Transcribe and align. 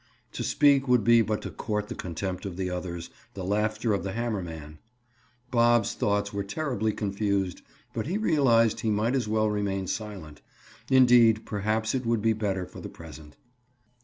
To 0.31 0.43
speak 0.43 0.87
would 0.87 1.03
be 1.03 1.21
but 1.21 1.43
to 1.43 1.51
court 1.51 1.87
the 1.87 1.93
contempt 1.93 2.43
of 2.47 2.57
the 2.57 2.71
others, 2.71 3.11
the 3.35 3.43
laughter 3.43 3.93
of 3.93 4.03
the 4.03 4.13
hammer 4.13 4.41
man. 4.41 4.79
Bob's 5.51 5.93
thoughts 5.93 6.33
were 6.33 6.43
terribly 6.43 6.91
confused 6.91 7.61
but 7.93 8.07
he 8.07 8.17
realized 8.17 8.79
he 8.79 8.89
might 8.89 9.13
as 9.13 9.27
well 9.27 9.51
remain 9.51 9.85
silent; 9.85 10.41
indeed, 10.89 11.45
perhaps 11.45 11.93
it 11.93 12.03
would 12.07 12.19
be 12.23 12.33
better 12.33 12.65
for 12.65 12.81
the 12.81 12.89
present. 12.89 13.37